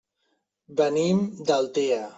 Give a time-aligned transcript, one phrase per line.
[0.81, 2.05] Venim d'Altea.